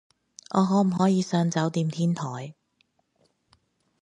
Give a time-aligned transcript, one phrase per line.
[0.49, 2.55] 我可唔可以上酒店天台？